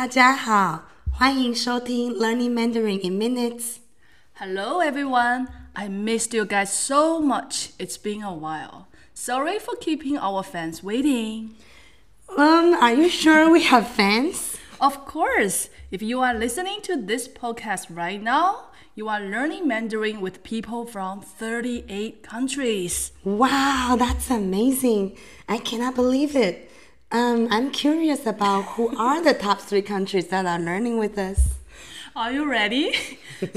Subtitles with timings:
[0.00, 3.76] 大家好，欢迎收听 Learning Mandarin in Minutes。
[4.34, 5.48] Hello everyone.
[5.74, 7.70] I missed you guys so much.
[7.78, 8.86] It's been a while.
[9.14, 11.50] Sorry for keeping our fans waiting.
[12.36, 14.56] Um, are you sure we have fans?
[14.80, 20.20] Of course, if you are listening to this podcast right now, you are learning Mandarin
[20.20, 23.12] with people from 38 countries.
[23.24, 25.16] Wow, that's amazing.
[25.48, 26.69] I cannot believe it.
[27.13, 31.55] Um, I'm curious about who are the top three countries that are learning with us.
[32.15, 32.93] Are you ready?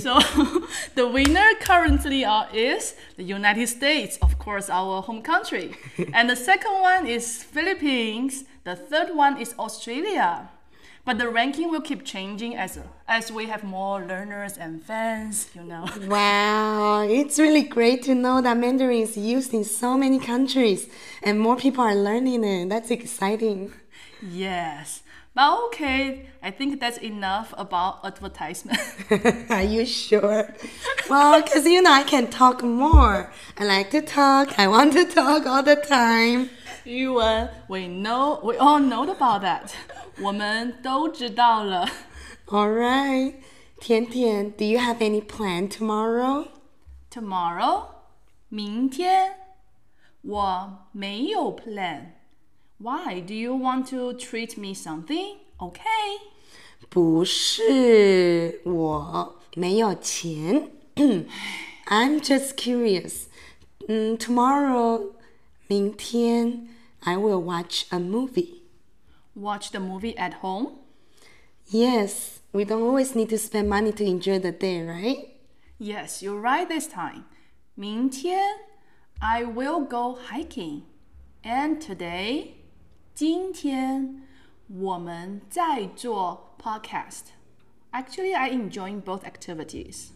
[0.00, 0.20] so,
[0.94, 5.76] the winner currently are, is the United States, of course, our home country.
[6.14, 8.44] and the second one is Philippines.
[8.64, 10.48] The third one is Australia.
[11.04, 15.64] But the ranking will keep changing as as we have more learners and fans, you
[15.64, 15.86] know.
[16.06, 20.88] Wow, it's really great to know that Mandarin is used in so many countries
[21.22, 22.68] and more people are learning it.
[22.68, 23.72] That's exciting.
[24.22, 25.02] Yes.
[25.34, 28.78] But okay, I think that's enough about advertisement.
[29.50, 30.54] Are you sure?
[31.08, 33.32] Well, because you know, I can talk more.
[33.58, 34.58] I like to talk.
[34.58, 36.50] I want to talk all the time.
[36.83, 39.71] 语文 we know, we all know about that.
[40.21, 41.87] 我们都知道了。
[42.47, 43.35] All right.
[43.79, 46.47] Tian Tian, do you have any plan tomorrow?
[47.11, 47.83] Tomorrow，
[48.49, 49.35] 明天，
[50.21, 55.37] 我没有 plan。Why do you want to treat me something?
[55.57, 55.81] Okay.
[56.89, 60.71] 不是，我没有钱。
[61.85, 63.25] I'm just curious.
[63.87, 65.11] 嗯，tomorrow，
[65.67, 66.67] 明天
[67.05, 68.63] ，I will watch a movie.
[69.35, 70.79] Watch the movie at home.
[71.69, 75.29] Yes, we don't always need to spend money to enjoy the day, right?
[75.79, 77.25] Yes, you're right this time.
[77.75, 78.39] 明天
[79.19, 80.83] I will go hiking.
[81.43, 82.53] And today
[83.13, 84.23] 今天
[84.67, 87.31] 我们在做 podcast.
[87.91, 90.09] Actually, I enjoying both activities.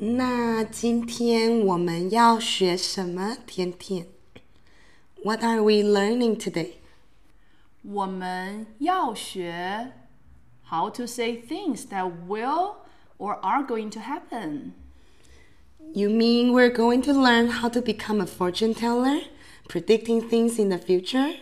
[0.00, 3.36] 那今天我们要学什么？
[3.46, 4.06] 甜甜
[5.22, 6.74] ，What are we learning today?
[7.82, 9.92] 我们要学
[10.70, 12.76] how to say things that will
[13.18, 14.74] or are going to happen.
[15.94, 19.20] You mean we're going to learn how to become a fortune teller,
[19.68, 21.34] predicting things in the future?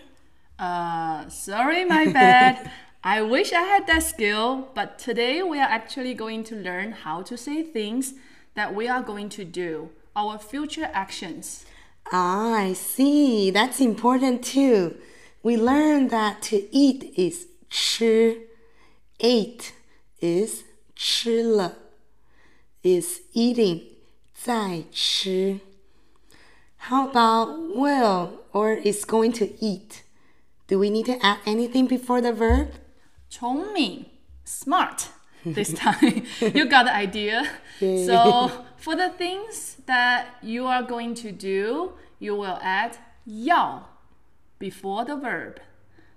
[0.58, 2.70] Uh, sorry, my bad.
[3.02, 7.22] I wish I had that skill, but today we are actually going to learn how
[7.22, 8.14] to say things
[8.54, 11.66] that we are going to do, our future actions.
[12.12, 13.50] Ah, I see.
[13.50, 14.96] That's important too.
[15.42, 18.48] We learned that to eat is 吃,
[19.20, 19.72] ate
[20.20, 20.64] is
[20.96, 21.76] 吃了,
[22.82, 23.82] is eating
[24.34, 25.60] 在吃.
[26.88, 30.02] How about will or is going to eat?
[30.68, 32.70] Do we need to add anything before the verb?
[33.30, 34.06] 聪明,
[34.44, 35.08] smart.
[35.44, 37.46] This time, you got the idea.
[37.78, 38.50] So,
[38.80, 43.84] for the things that you are going to do, you will add 要
[44.58, 45.60] before the verb.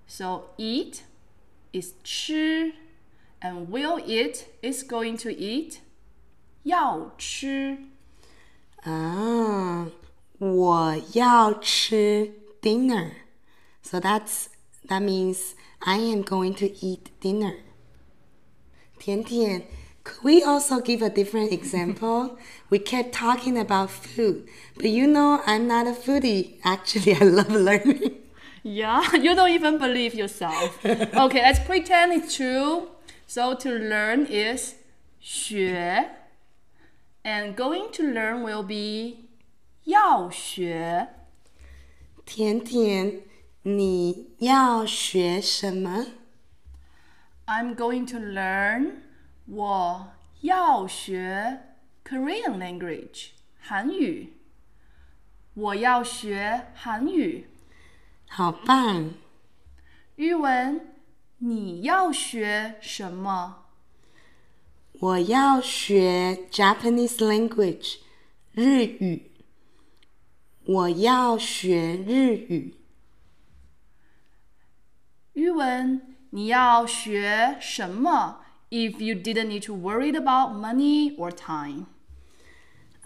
[0.08, 1.04] So, eat
[1.74, 2.74] is 吃,
[3.42, 5.80] and will eat is going to eat
[6.64, 7.78] 要吃.
[8.84, 9.88] Ah,
[10.40, 12.32] 我要吃
[12.62, 13.12] dinner.
[13.82, 14.50] So that's
[14.88, 17.56] that means I am going to eat dinner.
[19.00, 19.64] Tian Tian,
[20.04, 22.38] could we also give a different example?
[22.70, 26.56] we kept talking about food, but you know I'm not a foodie.
[26.64, 28.16] Actually, I love learning.
[28.64, 30.84] Yeah, you don't even believe yourself.
[30.86, 32.90] Okay, let's pretend it's true.
[33.26, 34.76] So to learn is
[35.22, 36.10] 学
[37.24, 39.30] and going to learn will be
[39.86, 41.08] 要学。
[42.26, 43.22] 甜甜，
[43.64, 46.08] 你要学什么？
[47.48, 49.02] I'm going to learn
[49.47, 53.29] 我要学 Korean language
[53.61, 54.39] 韩语。
[55.55, 57.49] 我要学韩语。
[58.27, 59.13] 好棒！
[60.17, 60.95] 语文，
[61.39, 63.67] 你要学什么？
[65.01, 67.99] 我要学 Japanese language
[68.53, 69.31] 日语。
[70.65, 72.77] 我要学日语。
[75.35, 81.88] 语文，你要学什么 ？If you didn't need to worry about money or time.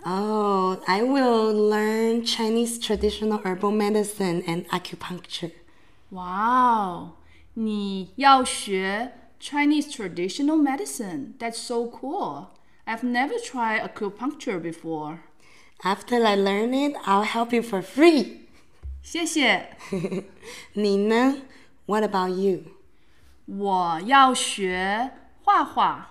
[0.05, 5.51] Oh, I will learn Chinese traditional herbal medicine and acupuncture.
[6.09, 7.13] Wow,
[7.53, 11.35] 你要学 Chinese traditional medicine.
[11.39, 12.49] That's so cool.
[12.85, 15.19] I've never tried acupuncture before.
[15.83, 18.41] After I learn it, I'll help you for free.
[19.01, 19.77] 谢谢。
[20.73, 21.37] 你呢？
[21.85, 22.63] What about you?
[23.45, 25.11] 我要学
[25.47, 26.07] 画画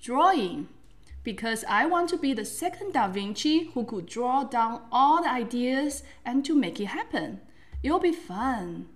[0.00, 0.66] drawing
[1.24, 5.30] because I want to be the second Da Vinci who could draw down all the
[5.30, 7.40] ideas and to make it happen.
[7.82, 8.86] It'll be fun.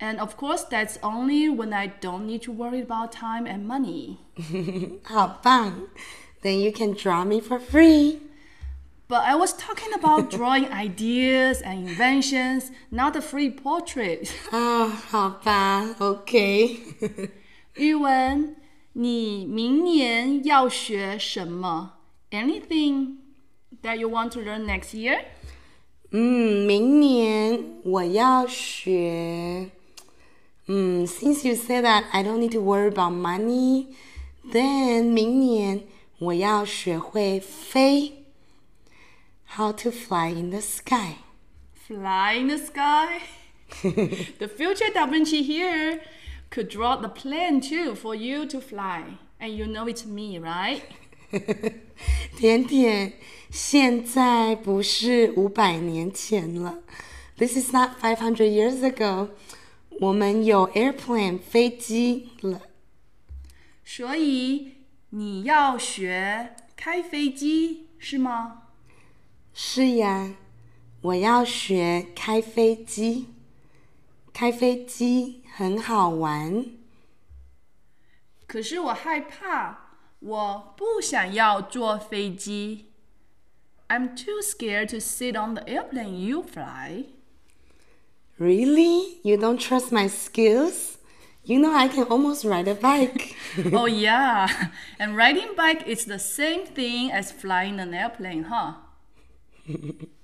[0.00, 4.18] And of course, that's only when I don't need to worry about time and money.
[5.04, 5.88] 好棒！
[6.42, 8.20] Then you can draw me for free.
[9.08, 14.30] But I was talking about drawing ideas and inventions, not a free portrait.
[14.52, 16.80] 啊，好吧，OK。
[17.74, 18.54] 玉文，
[18.92, 21.94] 你明年要学什么？
[22.30, 23.16] Anything
[23.82, 25.24] that you want to learn next year？
[26.10, 29.70] 嗯，明年我要学。
[30.66, 33.88] 嗯，Since you said that I don't need to worry about money,
[34.50, 35.84] then 明年
[36.18, 38.24] 我要学会飞。
[39.56, 41.16] How to fly in the sky?
[41.86, 43.20] Fly in the sky.
[44.38, 46.00] the future Da Vinci here
[46.52, 49.18] could draw the plan too for you to fly.
[49.40, 50.82] And you know it's me, right?
[52.36, 53.12] 甜甜，
[53.50, 56.80] 现在不是五百年前了。
[57.36, 59.30] This is not five hundred years ago.
[60.00, 62.62] 我们有 airplane 飞机了。
[63.84, 64.74] 所以
[65.10, 68.62] 你要学开飞机是吗？
[69.52, 70.34] 是呀，
[71.02, 73.26] 我要学开飞机。
[74.32, 76.64] 开飞机很好玩。
[78.46, 79.90] 可是我害怕，
[80.20, 82.86] 我不想要坐飞机。
[83.88, 87.06] I'm too scared to sit on the airplane you fly.
[88.38, 89.18] Really?
[89.22, 90.96] You don't trust my skills?
[91.44, 93.34] You know I can almost ride a bike.
[93.72, 98.74] oh yeah, and riding bike is the same thing as flying an airplane, huh?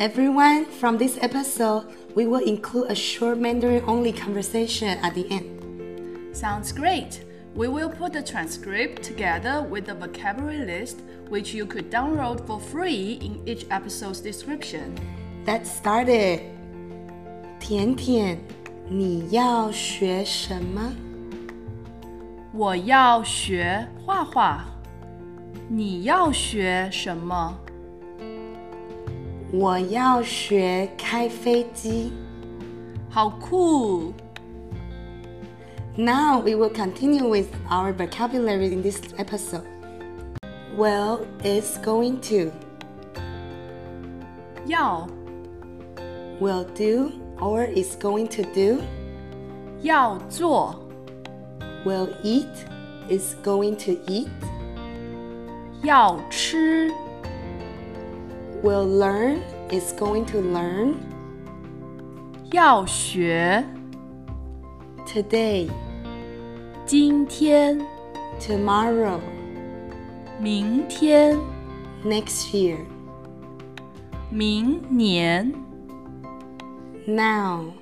[0.00, 6.36] Everyone, from this episode, we will include a short Mandarin only conversation at the end.
[6.36, 7.24] Sounds great.
[7.54, 12.60] We will put the transcript together with the vocabulary list, which you could download for
[12.60, 14.94] free in each episode's description.
[15.46, 16.42] Let's start it.
[17.58, 18.38] 甜甜，
[18.90, 20.94] 你要学什么？
[22.52, 24.66] 我要学画画。
[25.68, 27.58] 你要学什么？
[29.52, 32.12] 我要学开飞机。
[33.08, 34.12] 好酷！
[35.96, 39.64] Now we will continue with our vocabulary in this episode.
[40.76, 42.50] Well, it's going to.
[44.66, 45.08] 要
[46.38, 48.82] Will do or is going to do.
[49.80, 50.74] 要做
[51.86, 52.46] Will eat
[53.08, 54.28] is going to eat.
[55.82, 56.90] 要吃
[58.62, 60.94] Will learn is going to learn.
[62.52, 63.64] 要学
[65.04, 65.68] Today,
[66.84, 67.78] 今天
[68.40, 69.20] tomorrow,
[70.40, 71.38] 明天
[72.04, 72.78] next year,
[74.30, 75.52] 明年
[77.06, 77.72] now,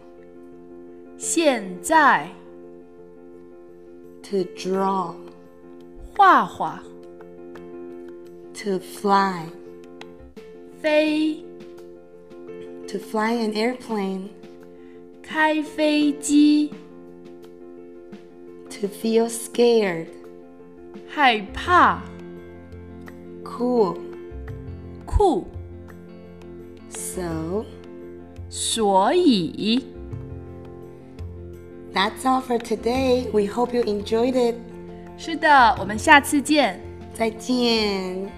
[1.17, 2.29] 现在
[4.23, 5.15] to draw,
[6.17, 6.83] 画画
[8.53, 9.47] to fly,
[10.81, 11.45] 飞
[12.87, 14.29] to fly an airplane,
[15.23, 16.71] 开飞机
[18.69, 20.07] to feel scared,
[21.09, 22.03] 害怕
[23.45, 23.97] cool.
[25.07, 25.47] 酷
[26.89, 27.65] So,
[28.49, 29.85] 所以
[31.93, 33.31] that's all for today.
[33.33, 34.57] We hope you enjoyed it.
[35.17, 36.81] 是的，我们下次见。
[37.15, 38.38] 再见。